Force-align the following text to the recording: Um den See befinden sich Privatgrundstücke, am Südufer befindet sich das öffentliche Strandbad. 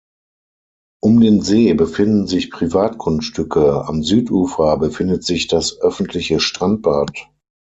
Um 1.03 1.19
den 1.21 1.43
See 1.43 1.75
befinden 1.75 2.25
sich 2.25 2.49
Privatgrundstücke, 2.49 3.85
am 3.87 4.01
Südufer 4.01 4.77
befindet 4.77 5.23
sich 5.23 5.45
das 5.45 5.79
öffentliche 5.79 6.39
Strandbad. 6.39 7.15